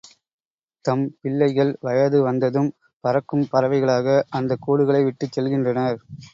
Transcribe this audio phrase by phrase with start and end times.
[0.85, 2.71] தம் பிள்ளைகள் வயது வந்ததும்
[3.03, 4.07] பறக்கும் பறவைகளாக,
[4.31, 5.99] அந்தக் கூடுகளை விட்டுச் செல்கின்றனர்.